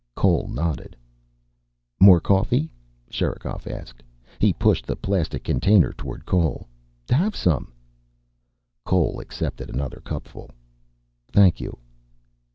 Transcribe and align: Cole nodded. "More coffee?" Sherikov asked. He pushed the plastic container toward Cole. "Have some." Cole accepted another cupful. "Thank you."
Cole 0.15 0.47
nodded. 0.47 0.95
"More 1.99 2.19
coffee?" 2.19 2.71
Sherikov 3.11 3.67
asked. 3.67 4.01
He 4.39 4.51
pushed 4.51 4.87
the 4.87 4.95
plastic 4.95 5.43
container 5.43 5.93
toward 5.93 6.25
Cole. 6.25 6.67
"Have 7.11 7.35
some." 7.35 7.71
Cole 8.83 9.19
accepted 9.19 9.69
another 9.69 10.01
cupful. 10.03 10.49
"Thank 11.31 11.61
you." 11.61 11.77